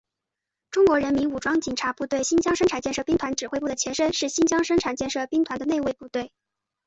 [0.71, 6.31] 中国人民武装警察部队新疆生产建设兵团指挥部的前身是新疆生产建设兵团的内卫部队。